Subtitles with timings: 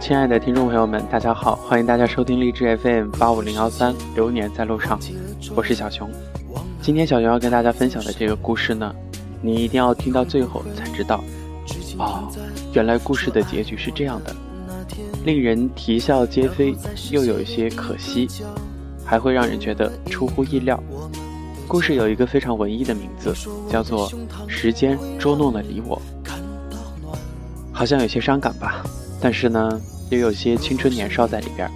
[0.00, 4.98] 亲爱的听众朋友们，大家好，欢迎大家收听励志 FM 八五零幺三，流年在路上，
[5.56, 6.08] 我是小熊。
[6.80, 8.94] 今天小熊要跟大家分享的这个故事呢，
[9.42, 11.22] 你一定要听到最后才知道。
[11.98, 12.30] 哦，
[12.72, 14.34] 原来故事的结局是这样的，
[15.24, 16.76] 令人啼笑皆非，
[17.10, 18.28] 又有一些可惜，
[19.04, 20.80] 还会让人觉得出乎意料。
[21.66, 23.34] 故事有一个非常文艺的名字，
[23.68, 24.08] 叫做
[24.48, 26.00] 《时间捉弄了你我》，
[27.72, 28.82] 好像有些伤感吧，
[29.20, 31.70] 但是呢，又有些青春年少在里边。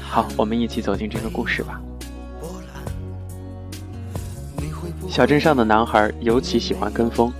[0.00, 1.80] 好，我们一起走进这个故事吧。
[5.08, 7.32] 小镇上的男孩尤其喜欢跟风，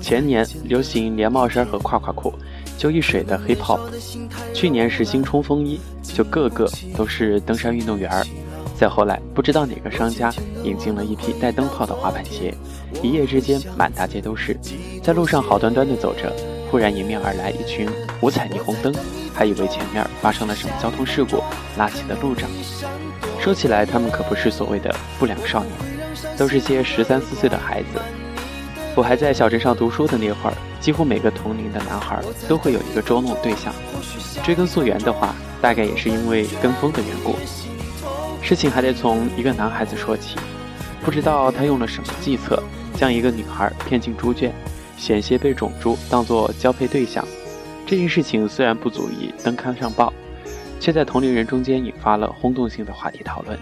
[0.00, 2.32] 前年流行连帽衫和胯胯裤，
[2.76, 3.78] 就一水的 hip hop；
[4.52, 8.24] 去年时兴冲锋衣，就个个都是登山运动员儿。
[8.76, 10.32] 再后来，不知道哪个商家
[10.64, 12.52] 引进了一批带灯泡的滑板鞋，
[13.02, 14.58] 一夜之间满大街都是。
[15.00, 16.32] 在路上好端端的走着，
[16.72, 17.86] 忽然迎面而来一群
[18.22, 18.94] 五彩霓虹灯，
[19.34, 21.44] 还以为前面发生了什么交通事故，
[21.76, 22.48] 拉起了路障。
[23.38, 25.74] 说起来，他们可不是所谓的不良少年，
[26.34, 28.00] 都是些十三四岁的孩子。
[28.96, 33.70] 我还在小镇上读书的那会儿，几乎每个同龄的男孩都会有一个捉弄对象。
[34.42, 37.36] 追根溯源的话，大概也是因为跟风的缘故。
[38.40, 40.38] 事情还得从一个男孩子说起，
[41.02, 42.62] 不知道他用了什么计策，
[42.96, 44.50] 将一个女孩骗进猪圈，
[45.02, 47.26] 险些被种猪当作交配对象。
[47.84, 50.12] 这件事情虽然不足以登刊上报，
[50.78, 53.58] 却在同龄人中间引发了轰动性的话题讨论，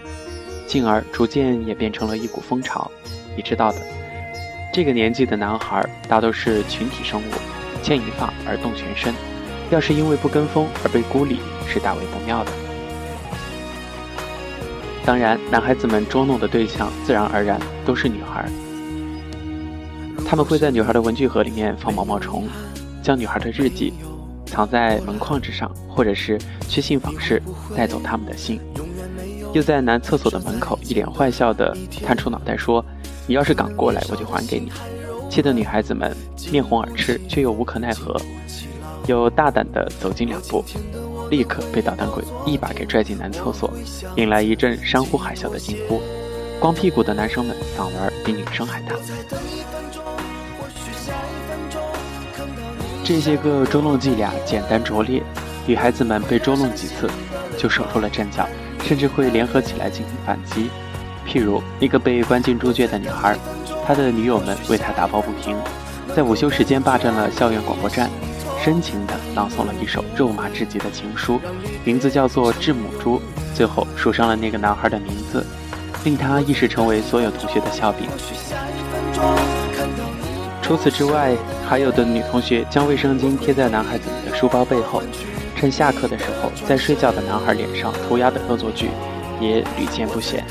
[0.66, 2.90] 进而逐渐演变成了一股风潮。
[3.34, 3.78] 你知道的，
[4.70, 7.32] 这个年纪的男孩大都是群体生物，
[7.82, 9.14] 牵一发而动全身，
[9.70, 12.52] 要是因为不跟风而被孤立，是大为不妙的。
[15.06, 18.46] 当然，男孩子们捉弄的对象自然而然都是女孩。
[20.30, 22.46] 他们会在女孩的文具盒里面放毛毛虫，
[23.02, 23.92] 将女孩的日记
[24.46, 26.38] 藏在门框之上，或者是
[26.68, 27.42] 去信访室
[27.74, 28.60] 带走他们的信，
[29.52, 32.84] 又在男厕所的门口一脸坏笑地探出脑袋说
[33.26, 34.70] ：“你要是敢过来，我就还给你。”
[35.28, 36.16] 气得女孩子们
[36.52, 38.16] 面红耳赤，却又无可奈何，
[39.08, 40.64] 又大胆地走近两步。
[41.28, 43.68] 立刻被捣蛋鬼一把给拽进男厕所，
[44.14, 46.00] 引来一阵山呼海啸的惊呼。
[46.60, 48.94] 光屁股的男生们嗓门比女生还大。
[53.12, 55.20] 这些个捉弄伎俩简单拙劣，
[55.66, 57.10] 女孩子们被捉弄几次
[57.58, 58.48] 就守住了阵脚，
[58.84, 60.70] 甚至会联合起来进行反击。
[61.26, 63.36] 譬如一个被关进猪圈的女孩，
[63.84, 65.56] 她的女友们为她打抱不平，
[66.14, 68.08] 在午休时间霸占了校园广播站。
[68.62, 71.40] 深情地朗诵了一首肉麻至极的情书，
[71.82, 73.18] 名字叫做《致母猪》，
[73.56, 75.44] 最后署上了那个男孩的名字，
[76.04, 78.06] 令他一时成为所有同学的笑柄。
[80.62, 81.34] 除此之外，
[81.70, 85.00] 还有的女同学将卫生巾贴在男孩子们的书包背后，
[85.54, 88.90] 趁下课的时候在睡觉的男孩脸上涂鸦的恶作剧
[89.40, 90.44] 也屡见不鲜。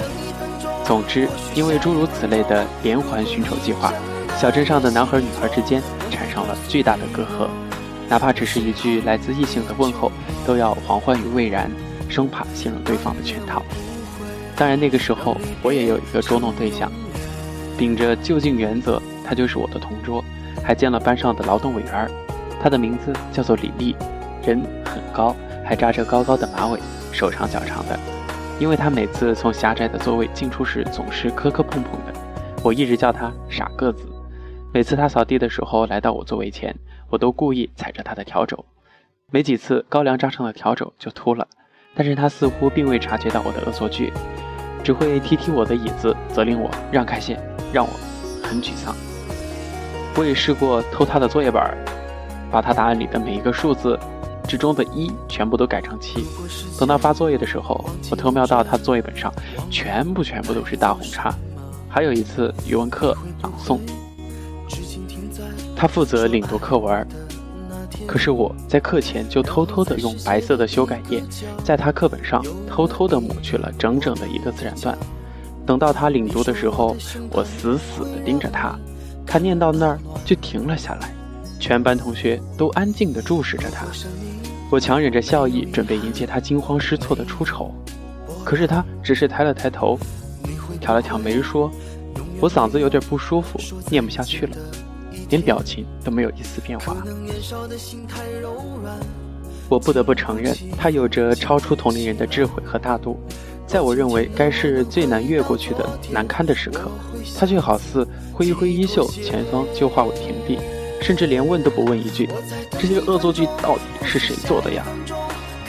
[0.85, 3.93] 总之，因为诸如此类的连环寻仇计划，
[4.37, 7.49] 小镇上的男孩女孩之间产生了巨大的隔阂。
[8.07, 10.09] 哪怕只是一句来自异性的问候，
[10.47, 11.69] 都要惶患于未然，
[12.07, 13.61] 生怕陷入对方的圈套。
[14.55, 16.89] 当然，那个时候我也有一个捉弄对象，
[17.77, 20.23] 秉着就近原则，他就是我的同桌，
[20.69, 22.07] 还见了班上的劳动委员。
[22.61, 23.95] 他的名字叫做李丽，
[24.45, 25.35] 人很高，
[25.65, 26.79] 还扎着高高的马尾，
[27.11, 27.97] 手长脚长的。
[28.59, 32.13] 因为他每次从狭窄的座位进出时总是磕磕碰碰的，
[32.63, 34.05] 我一直叫他傻个子。
[34.71, 36.75] 每次他扫地的时候来到我座位前。
[37.09, 38.63] 我都故意踩着他的笤帚，
[39.31, 41.47] 没几次高粱扎上的笤帚就秃了，
[41.95, 44.13] 但是他似乎并未察觉到我的恶作剧，
[44.83, 47.41] 只会踢踢我的椅子，责令我让开线，
[47.73, 47.89] 让我
[48.43, 48.95] 很沮丧。
[50.15, 51.63] 我也试过偷他的作业本，
[52.51, 53.97] 把他答案里的每一个数字
[54.47, 56.25] 之中的一全部都改成七。
[56.77, 59.33] 等到发作业的时候，我偷瞄到他作业本上
[59.69, 61.33] 全部全部都是大红叉。
[61.87, 63.79] 还有一次语文课朗诵。
[65.75, 67.07] 他负责领读课文，
[68.05, 71.23] 可是我在课前就偷偷的用白色的修改液，
[71.63, 74.97] 在他课本上偷偷的抹去了整整的一个自然段。
[75.65, 76.97] 等到他领读的时候，
[77.31, 78.77] 我死死的盯着他，
[79.29, 81.13] 他念到那儿就停了下来，
[81.59, 83.85] 全班同学都安静的注视着他。
[84.71, 87.71] 我强忍着笑意，准备迎接他惊慌失措的出丑，
[88.43, 89.99] 可是他只是抬了抬头，
[90.81, 91.71] 挑了挑眉说
[92.41, 93.59] ：“我嗓子有点不舒服，
[93.91, 94.57] 念不下去了。”
[95.29, 96.97] 连表情都没有一丝变化。
[99.69, 103.19] 我不得不承认，他有着超出同龄人的智慧和大度。
[103.67, 106.89] 在我认为该是最难越过去的难堪的时刻，
[107.37, 108.07] 他却好似
[108.39, 110.57] 挥一挥衣袖，前方就化为平地，
[111.01, 112.25] 甚至连问都不问一句
[112.79, 114.85] ：“这些恶作剧到底是谁做的呀？”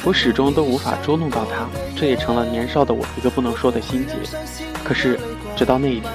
[0.07, 4.15] 我始终都无法捉弄到他，这也成了年少的我一个不能说的心结。
[4.85, 5.19] 可是，
[5.57, 6.13] 直到那一天，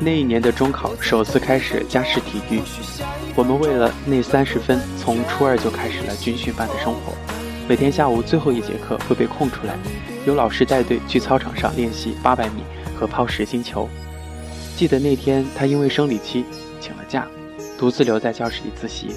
[0.00, 2.60] 那一年的中考首次开始加试体育，
[3.34, 7.14] 我们为了那三十分，从初二就开始了军训班的生活。
[7.66, 9.78] 每天下午最后一节课会被空出来，
[10.26, 12.62] 由老师带队去操场上练习八百米
[12.94, 13.88] 和抛实心球。
[14.76, 16.44] 记得那天，他因为生理期
[16.80, 17.26] 请了假，
[17.78, 19.14] 独自留在教室里自习，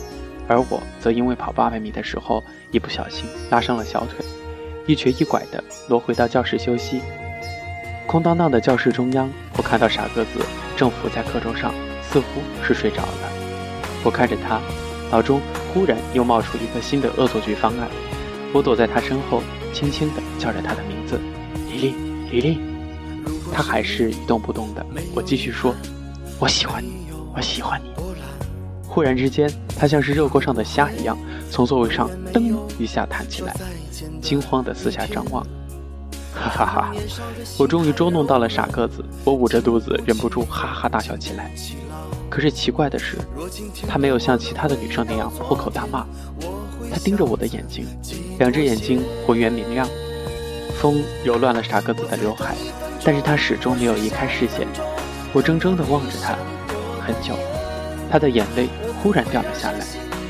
[0.47, 4.25] 而我则因为跑八百米的时候一不小心拉伤了小腿，
[4.85, 7.01] 一瘸一拐地挪回到教室休息。
[8.05, 10.39] 空荡荡的教室中央，我看到傻个子
[10.77, 12.25] 正伏在课桌上，似乎
[12.63, 13.31] 是睡着了。
[14.03, 14.61] 我看着他，
[15.11, 15.41] 脑中
[15.73, 17.89] 忽然又冒出一个新的恶作剧方案。
[18.53, 19.41] 我躲在他身后，
[19.73, 21.19] 轻轻地叫着他的名字
[21.69, 21.95] ：“李丽，
[22.31, 22.61] 李丽。”
[23.53, 24.85] 他还是一动不动的。
[25.15, 25.73] 我继续说
[26.39, 27.89] ：“我喜欢你，我喜欢你。”
[28.87, 31.17] 忽然之间，他像是热锅上的虾一样，
[31.51, 33.55] 从座位上噔一下弹起来，
[34.21, 35.45] 惊慌地四下张望。
[36.33, 36.95] 哈哈哈！
[37.57, 41.51] 我终于捉弄到了傻个子，我捂着肚子，忍不住哈哈大笑起来。
[42.29, 43.17] 可是奇怪的是，
[43.87, 46.05] 他没有像其他的女生那样破口大骂。
[46.91, 47.85] 他盯着我的眼睛，
[48.37, 49.87] 两只眼睛浑圆明亮。
[50.79, 52.55] 风揉乱了傻个子的刘海，
[53.03, 54.67] 但是他始终没有移开视线。
[55.33, 56.35] 我怔怔地望着他，
[57.05, 57.35] 很久。
[58.09, 58.69] 他的眼泪
[59.01, 59.79] 忽然掉了下来，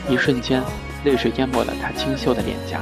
[0.09, 0.61] 一瞬间，
[1.03, 2.81] 泪水淹没了他清秀的脸颊。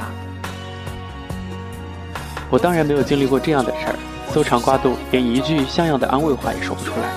[2.48, 3.96] 我当然没有经历过这样的事儿，
[4.32, 7.10] 搜肠刮肚，连一句像样的安慰话也说不出来。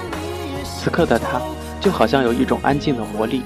[0.64, 1.42] 此刻的他，
[1.80, 3.44] 就好像有一种安静的活力。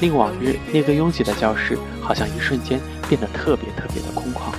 [0.00, 4.52] 令往日那个拥挤的教室，好像一瞬间变得特别特别的空旷，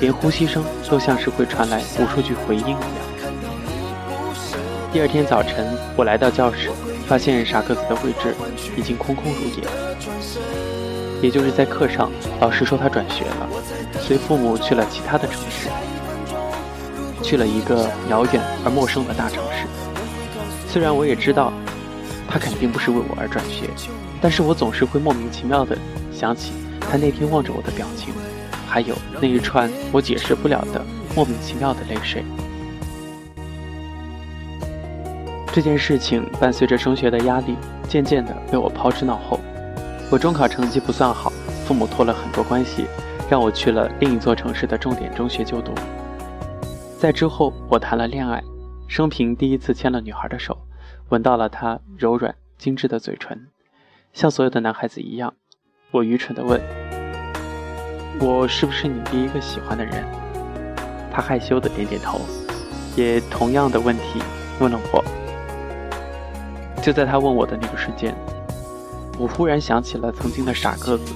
[0.00, 3.07] 连呼吸声都像是会传来无数句回音一样。
[4.90, 6.70] 第二天早晨，我来到教室，
[7.06, 8.34] 发现傻个子的位置
[8.74, 9.62] 已经空空如也。
[11.20, 13.48] 也就是在课上，老师说他转学了，
[14.00, 15.68] 随父母去了其他的城市，
[17.22, 19.66] 去了一个遥远而陌生的大城市。
[20.66, 21.52] 虽然我也知道，
[22.26, 23.68] 他肯定不是为我而转学。
[24.22, 25.76] 但是我总是会莫名其妙地
[26.10, 28.14] 想起他那天望着我的表情，
[28.66, 30.82] 还有那一串我解释不了的
[31.14, 32.24] 莫名其妙的泪水。
[35.58, 37.56] 这件事情伴随着升学的压力，
[37.88, 39.40] 渐渐地被我抛之脑后。
[40.08, 41.32] 我中考成绩不算好，
[41.66, 42.86] 父母托了很多关系，
[43.28, 45.72] 让我去了另一座城市的重点中学就读。
[46.96, 48.40] 在之后，我谈了恋爱，
[48.86, 50.56] 生平第一次牵了女孩的手，
[51.08, 53.48] 闻到了她柔软精致的嘴唇。
[54.12, 55.34] 像所有的男孩子一样，
[55.90, 56.62] 我愚蠢地问
[58.22, 60.04] ：“我是不是你第一个喜欢的人？”
[61.10, 62.20] 他害羞地点点头，
[62.94, 64.22] 也同样的问题
[64.60, 65.04] 问了我。
[66.82, 68.14] 就在他问我的那个瞬间，
[69.18, 71.12] 我忽然想起了曾经的傻个子，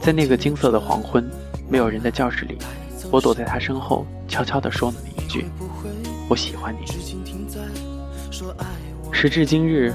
[0.00, 1.28] 在那个金色的黄昏，
[1.68, 2.58] 没有人的教室里，
[3.10, 5.46] 我躲在他身后，悄悄地说了那一句
[6.28, 6.86] ：“我喜欢你。”
[9.12, 9.92] 时至今日，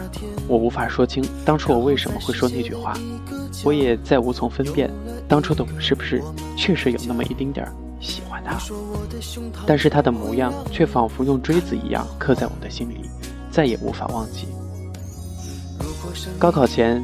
[0.48, 2.94] 我无法说清当初我为什么会说那句话，
[3.64, 4.90] 我也再无从分辨
[5.28, 6.22] 当初的我是不是
[6.56, 8.58] 确实有那么一丁点儿喜欢他。
[9.66, 13.10] 但是他的模样却仿佛用锥子一样刻在我的心里，
[13.52, 14.48] 再也无法忘记。
[16.40, 17.04] 高考前，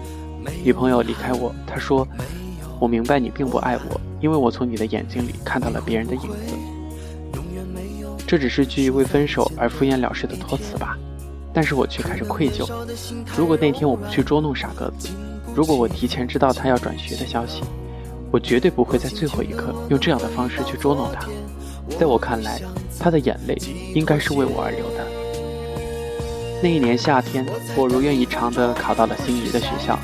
[0.64, 2.08] 女朋友离开我，她说
[2.80, 6.54] ：“我明白你并不爱我，因为我从你的眼睛里看到了别人的影子。”
[8.28, 10.98] 这只是句为分手而敷衍了事的托词吧。
[11.54, 12.66] 但是我却开始愧疚。
[13.38, 15.10] 如果那天我不去捉弄傻个子，
[15.54, 17.62] 如果我提前知道他要转学的消息，
[18.32, 21.28] 我绝对不会在最后一刻用这样的方式去捉弄他。
[22.00, 22.62] 在我看来，
[22.98, 23.58] 他的眼泪
[23.94, 24.86] 应该是为我而流。
[26.64, 27.44] 那一年夏天，
[27.76, 29.98] 我如愿以偿地考到了心仪的学校，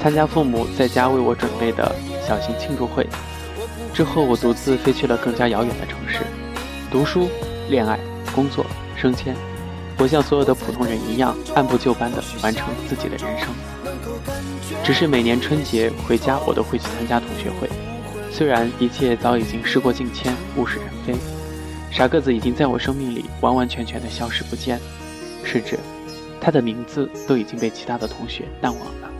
[0.00, 1.94] 参加父母在家为我准备的
[2.26, 3.06] 小型庆祝会。
[3.92, 6.20] 之后，我独自飞去了更加遥远的城市，
[6.90, 7.28] 读书、
[7.68, 7.98] 恋爱、
[8.34, 8.64] 工作、
[8.96, 9.36] 升迁。
[9.98, 13.48] 我像所有的普通人一样，按部就班地完成自己的人生。
[14.82, 17.68] 只是每年春节回家，我都会去参加同学会。
[18.32, 21.14] 虽然一切早已经事过境迁，物是人非，
[21.90, 24.80] 傻个子已经在我生命里完完全全的消失不见，
[25.44, 25.78] 甚至
[26.40, 29.10] 他的名字都已经被其他的同学淡忘了。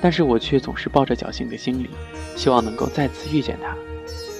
[0.00, 1.90] 但是我却总是抱着侥幸的心理，
[2.36, 3.76] 希望能够再次遇见他，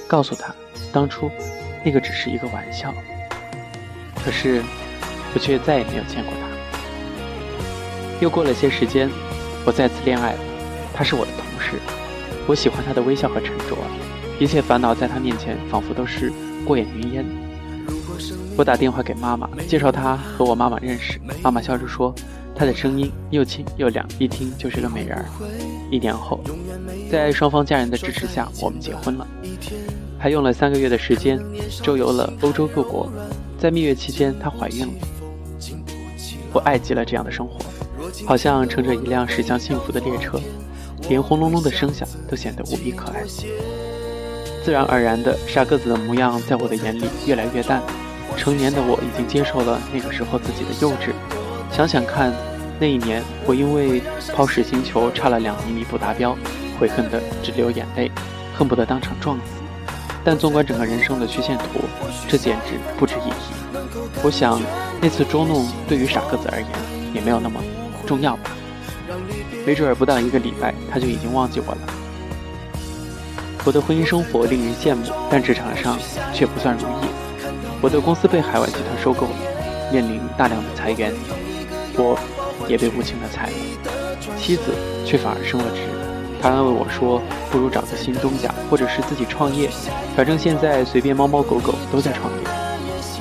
[0.07, 0.53] 告诉他
[0.91, 1.29] 当初
[1.83, 2.93] 那个只是一个玩笑。
[4.23, 4.61] 可是。
[5.35, 6.47] 我却再也没有见过他。
[8.21, 9.09] 又过了些时间，
[9.65, 10.39] 我再次恋爱了。
[10.93, 11.79] 他是我的同事，
[12.45, 13.75] 我喜欢他的微笑和沉着，
[14.39, 16.31] 一切烦恼在他面前仿佛都是
[16.63, 17.25] 过眼云烟。
[18.55, 21.19] 我打电话给妈妈，介绍他和我妈妈认识。
[21.41, 22.13] 妈妈笑着说
[22.55, 25.25] ：“她的声音又轻又亮，一听就是个美人儿。
[25.89, 26.39] 一年后，
[27.11, 29.27] 在双方家人的支持下，我们结婚了，
[30.19, 31.39] 还用了三个月的时间
[31.81, 33.11] 周游了欧洲各国。
[33.57, 34.93] 在蜜月期间，她怀孕了。
[36.51, 37.59] 我爱极了这样的生活，
[38.25, 40.39] 好像乘着一辆驶向幸福的列车，
[41.09, 43.23] 连轰隆隆的声响都显得无比可爱。
[44.63, 47.81] 自然而然的，傻个子的模样在我的眼里越来越淡。
[48.37, 51.13] 成年的我已经接受了那个时候自己的幼稚。
[51.71, 52.33] 想想看，
[52.79, 54.01] 那一年我因为
[54.33, 56.37] 抛石星球差了两厘米不达标，
[56.79, 58.11] 悔恨的直流眼泪，
[58.55, 59.43] 恨不得当场撞死。
[60.23, 61.81] 但纵观整个人生的曲线图，
[62.27, 63.53] 这简直不值一提。
[64.23, 64.61] 我想，
[65.01, 66.69] 那次捉弄对于傻个子而言
[67.13, 67.59] 也没有那么
[68.05, 68.51] 重要吧。
[69.65, 71.81] 没准儿不到一个礼拜，他就已经忘记我了。
[73.65, 75.97] 我的婚姻生活令人羡慕，但职场上
[76.33, 77.22] 却不算如意。
[77.83, 79.35] 我的公司被海外集团收购了，
[79.91, 81.11] 面临大量的裁员，
[81.97, 82.17] 我
[82.65, 83.53] 也被无情的裁了。
[84.37, 84.73] 妻子
[85.05, 85.81] 却反而升了职，
[86.41, 87.21] 她安慰我说
[87.51, 89.69] ：“不如找个新东家，或者是自己创业，
[90.15, 92.39] 反正现在随便猫猫狗狗都在创业。”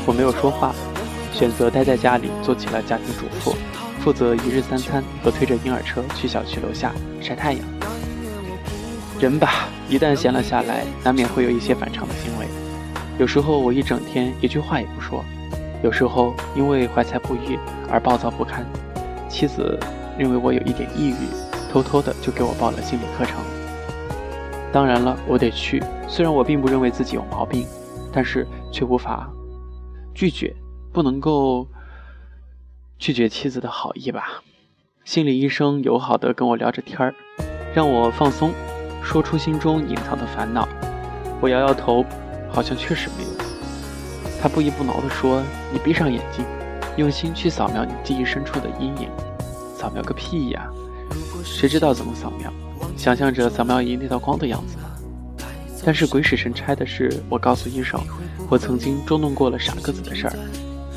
[0.06, 0.72] 我没有说话，
[1.34, 3.56] 选择待在家里做起了家庭主妇，
[3.98, 7.60] 负责一日三餐和推着婴儿车去小区楼下晒太阳。
[9.18, 12.46] 人吧，一旦闲了下来，难免会有一些反常的行为。
[13.18, 15.24] 有时候我一整天一句话也不说，
[15.82, 17.58] 有时候因为怀才不遇
[17.90, 18.64] 而暴躁不堪。
[19.28, 19.78] 妻子
[20.18, 21.26] 认为我有一点抑郁，
[21.70, 23.38] 偷偷的就给我报了心理课程。
[24.72, 25.82] 当然了，我得去。
[26.08, 27.66] 虽然我并不认为自己有毛病，
[28.12, 29.30] 但是却无法
[30.14, 30.54] 拒绝，
[30.92, 31.66] 不能够
[32.98, 34.42] 拒绝妻子的好意吧。
[35.04, 37.14] 心理医生友好的跟我聊着天儿，
[37.74, 38.52] 让我放松。
[39.02, 40.68] 说出心中隐藏的烦恼，
[41.40, 42.04] 我摇摇头，
[42.52, 43.30] 好像确实没有。
[44.40, 45.42] 他不依不挠地说
[45.72, 46.44] ：“你闭上眼睛，
[46.96, 49.08] 用心去扫描你记忆深处的阴影。
[49.78, 50.68] 扫描个屁呀！
[51.44, 52.52] 谁知道怎么扫描？
[52.96, 54.76] 想象着扫描仪那道光的样子？
[55.84, 58.00] 但是鬼使神差的是，我告诉医生，
[58.48, 60.32] 我曾经捉弄过了傻个子的事儿。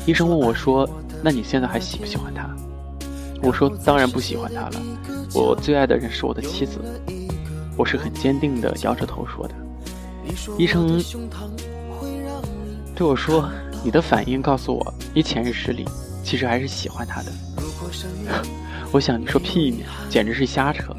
[0.06, 0.88] 医生问我说
[1.22, 2.48] ：‘那你现在还喜不喜欢他？’
[3.42, 4.82] 我说：‘当然不喜欢他了，
[5.34, 6.80] 我最爱的人是我的妻子。’
[7.76, 9.54] 我是很坚定地摇着头说的。
[10.58, 11.02] 医生
[12.94, 13.48] 对我说
[13.84, 15.84] ：“你的反应告诉我，你潜意识里
[16.24, 17.32] 其实还是喜欢他的。
[18.92, 20.94] ”我想你说屁呢，简直是瞎扯。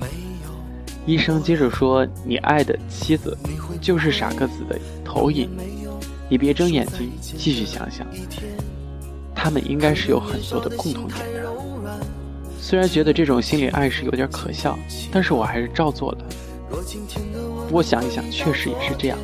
[1.06, 3.36] 医生接着说：“你爱的妻子
[3.82, 5.50] 就是傻个子的投影，
[6.29, 8.06] 你别睁眼睛，继续想想，
[9.34, 11.50] 他们应该是有很多的共同点的。”
[12.60, 14.77] 虽然觉得这种心理暗示有点可笑，
[15.10, 16.25] 但是我还是照做了。
[17.67, 19.17] 不过想一想，确实也是这样。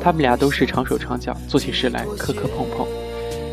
[0.00, 2.86] 他们俩都是长手长脚，做起事来磕磕碰碰，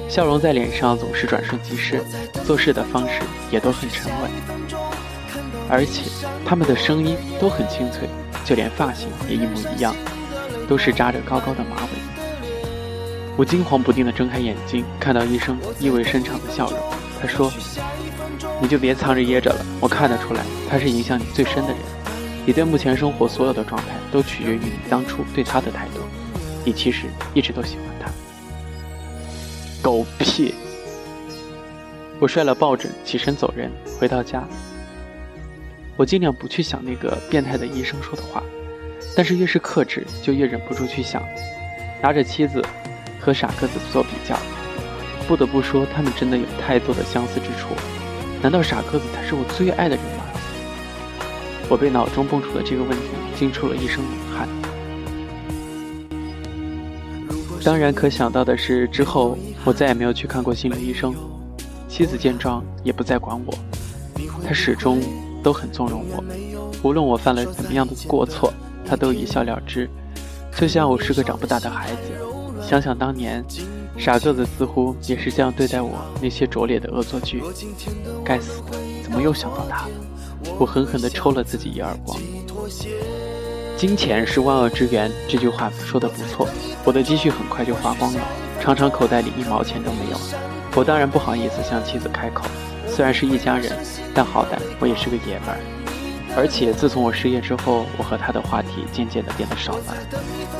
[0.07, 2.03] 笑容在脸上总是转瞬即逝，
[2.45, 3.21] 做事的方式
[3.51, 4.29] 也都很沉稳。
[5.67, 6.03] 而且
[6.45, 8.07] 他们的声音都很清脆，
[8.45, 9.95] 就连发型也一模一样，
[10.67, 11.89] 都是扎着高高的马尾。
[13.35, 16.79] 我惊惶不定地睁开眼睛，看到医生意味深长的笑容。
[17.21, 17.51] 他说
[18.61, 21.77] ：“你就别藏着掖着了，我看得出来，他是影响你最深的人。”
[22.45, 26.01] 你对目前生活所有的状态都取决于你当初对他的态度。
[26.65, 28.11] 你其实一直都喜欢他。
[29.81, 30.53] 狗屁！
[32.19, 33.71] 我摔了抱枕，起身走人。
[33.97, 34.43] 回到家，
[35.95, 38.43] 我尽量不去想那个变态的医生说的话，
[39.15, 41.23] 但是越是克制，就越忍不住去想。
[42.01, 42.61] 拿着妻子
[43.19, 44.37] 和傻个子做比较，
[45.27, 47.69] 不得不说，他们真的有太多的相似之处。
[48.41, 50.18] 难道傻个子才是我最爱的人？
[51.69, 53.05] 我被脑中蹦出的这个问题
[53.37, 54.49] 惊出了一身冷汗。
[57.63, 61.13] 当然，可想到的是，之后我再也没有去看过心理医生。
[61.87, 63.53] 妻子见状也不再管我，
[64.47, 65.01] 她始终
[65.43, 66.23] 都很纵容我，
[66.81, 68.53] 无论我犯了怎么样的过错，
[68.85, 69.89] 她都一笑了之，
[70.55, 71.97] 就像我是个长不大的孩子。
[72.61, 73.43] 想想当年，
[73.97, 77.43] 傻个子似乎也是这样对待我那些拙劣的恶作剧。
[78.23, 79.91] 该死的，怎么又想到他了？
[80.59, 82.19] 我狠狠地抽了自己一耳光。
[83.77, 86.45] 金钱是万恶之源，这句话说的不错。
[86.83, 88.21] 我的积蓄很快就花光了，
[88.59, 90.19] 常常口袋里一毛钱都没有。
[90.75, 92.43] 我当然不好意思向妻子开口，
[92.89, 93.71] 虽然是一家人，
[94.13, 95.57] 但好歹我也是个爷们儿。
[96.35, 99.95] 而且自从我失业之后，我和他的话题渐渐地变得少了，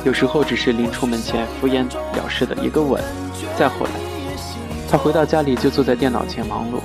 [0.02, 1.84] 有时候只是临出门前敷衍
[2.16, 3.02] 了事的一个吻。
[3.58, 3.92] 再后来，
[4.90, 6.80] 他回到家里就坐在电脑前忙碌。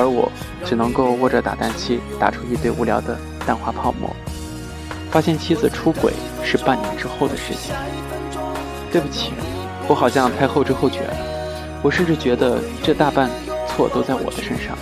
[0.00, 0.32] 而我
[0.64, 4.08] 只能够握着打蛋器打出一堆无聊的蛋花泡沫。
[5.10, 7.74] 发现妻子出轨是半年之后的事情。
[8.90, 9.32] 对不起，
[9.86, 11.16] 我好像太后知后觉了。
[11.82, 13.28] 我甚至觉得这大半
[13.68, 14.76] 错都在我的身上。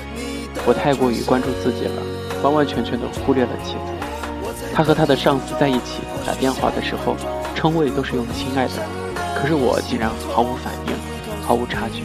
[0.64, 2.02] 我太过于关注自己了，
[2.42, 4.60] 完完全全的忽略了妻子。
[4.72, 7.16] 他和他的上司在一起打电话的时候，
[7.54, 8.74] 称谓都是用“亲爱的”，
[9.34, 10.92] 可是我竟然毫无反应，
[11.42, 12.02] 毫无察觉。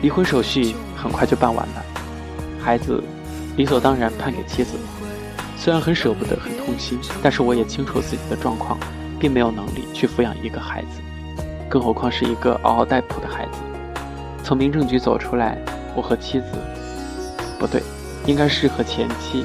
[0.00, 1.84] 离婚手续很快就办完了，
[2.60, 3.02] 孩子
[3.56, 4.76] 理所当然判给妻子。
[5.56, 8.76] 虽然很舍不得，很痛心，但是我也清楚自己的状况，
[9.20, 11.00] 并没有能力去抚养一个孩子，
[11.68, 13.58] 更何况是一个嗷嗷待哺的孩子。
[14.42, 15.56] 从民政局走出来，
[15.94, 16.46] 我和妻子，
[17.60, 17.80] 不对，
[18.26, 19.44] 应该是和前妻，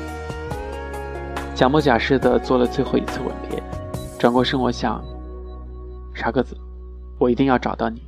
[1.53, 3.61] 假模假式的做了最后一次吻别。
[4.17, 4.99] 转过身，我想，
[6.15, 6.57] 傻个子，
[7.19, 8.01] 我一定要找到你。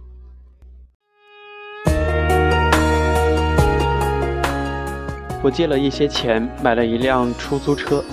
[5.41, 8.03] 我借了一些钱，买了一辆出租车，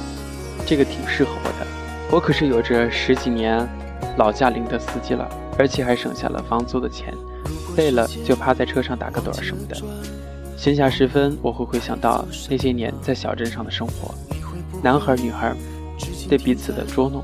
[0.65, 1.67] 这个挺适合我的。
[2.11, 3.69] 我可是有着十几年
[4.17, 5.29] 老驾龄的司机了，
[5.59, 7.13] 而且还省下了房租的钱。
[7.77, 9.77] 累了就趴在车上打个盹什么的。
[10.57, 14.15] 闲暇时分，我会回想到那些年在小镇上的生活，
[14.83, 15.55] 男孩女孩
[16.29, 17.23] 对彼此的捉弄，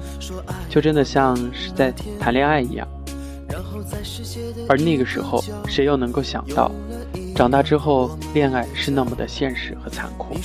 [0.68, 2.87] 就真的像是在谈恋爱一样。
[4.69, 6.71] 而那个时候，谁又能够想到？
[7.35, 10.37] 长大之后，恋爱是那么的现实和残酷。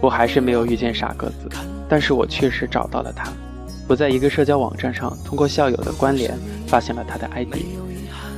[0.00, 1.48] 我还是没有遇见傻个子，
[1.88, 3.32] 但是我确实找到了他。
[3.88, 6.38] 我在一个社交网站上，通过校友的关联，
[6.68, 7.56] 发现了他的 ID。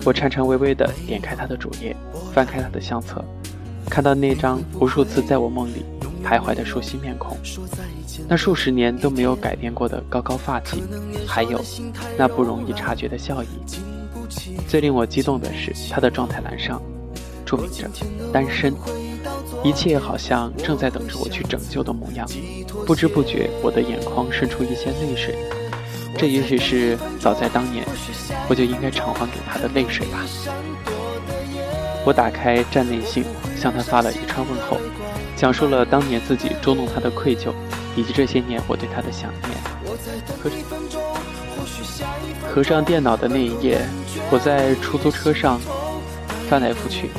[0.04, 1.95] 我颤颤巍巍地点开他的主页，
[2.33, 3.23] 翻开他的相册，
[3.90, 5.85] 看到那张无数次在我梦里
[6.23, 7.37] 徘徊的熟悉面孔，
[8.29, 10.79] 那数十年都没有改变过的高高发髻，
[11.26, 11.61] 还有
[12.17, 13.49] 那不容易察觉的笑意。
[14.69, 16.81] 最令我激动的是，他的状态栏上。
[17.45, 17.87] 注明着
[18.33, 18.73] 单身，
[19.62, 22.26] 一切好像正在等着我去拯救的模样。
[22.87, 25.37] 不知不觉，我的眼眶渗出一些泪水。
[26.17, 27.85] 这也许是早在当年，
[28.49, 30.25] 我就应该偿还给他的泪水吧。
[32.06, 33.23] 我打开站内信，
[33.54, 34.78] 向他发了一串问候，
[35.43, 37.52] 讲述了当年自己捉弄他的愧疚，
[37.97, 39.59] 以及这些年我对他的想念。
[42.49, 43.85] 合上电脑的那一夜，
[44.31, 45.61] 我在出租车上
[46.49, 47.11] 翻来覆去。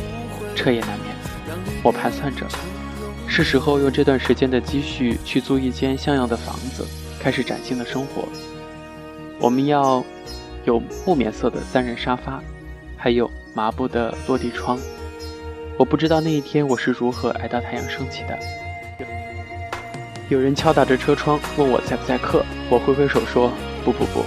[0.56, 1.14] 彻夜难眠，
[1.84, 2.48] 我盘算着，
[3.28, 6.88] 是时候用这段时间的积蓄去租一间像样的房子，
[7.20, 8.24] 开始崭新的生活。
[9.38, 10.02] 我们要
[10.64, 12.42] 有木棉色的三人沙发，
[12.96, 14.80] 还有麻布的落地窗。
[15.78, 18.40] 我不知道那一天我是如何挨到太阳升起的。
[20.30, 22.46] 有人敲打着车窗，问我在不在客。
[22.70, 23.52] 我挥挥手说
[23.84, 24.24] 不不不。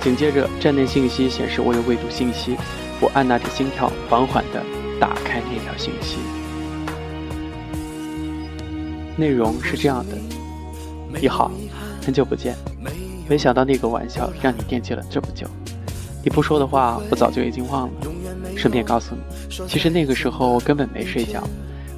[0.00, 2.56] 紧接着站内信息显示我有未读信息，
[3.00, 4.62] 我按捺着心跳，缓缓的。
[4.98, 6.18] 打开那条信息，
[9.16, 10.16] 内容是这样的：
[11.20, 11.52] 你好，
[12.04, 12.56] 很久不见，
[13.28, 15.46] 没想到那个玩笑让你惦记了这么久。
[16.24, 17.94] 你不说的话，我早就已经忘了。
[18.56, 19.20] 顺便告诉你，
[19.66, 21.42] 其实那个时候我根本没睡觉，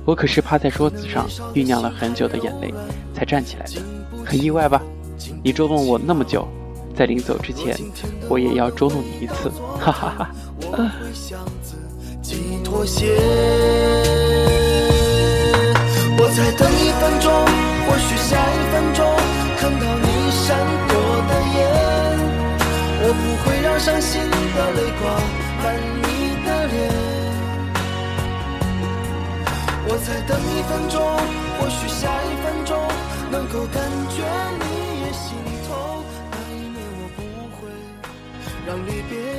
[0.05, 2.73] 我可是趴在桌子上酝酿了很久的眼泪
[3.15, 3.83] 才站起来的。
[4.25, 4.81] 很意外吧？
[5.43, 6.47] 你捉弄我那么久，
[6.97, 7.77] 在临走之前，
[8.29, 10.31] 我也要捉弄你一次，哈哈哈。
[12.63, 13.17] 妥协，
[16.17, 17.33] 我再等一分钟，
[17.87, 19.05] 或许下一分钟
[19.59, 20.47] 看到你闪
[20.87, 20.95] 躲
[21.27, 21.59] 的眼，
[23.03, 25.05] 我不会让伤心的泪挂
[30.07, 31.01] 再等一分钟，
[31.59, 32.77] 或许下一分钟
[33.31, 34.25] 能够感觉
[34.59, 35.37] 你也心
[35.69, 37.19] 痛，那一年我不
[37.57, 37.69] 会
[38.67, 39.30] 让离别。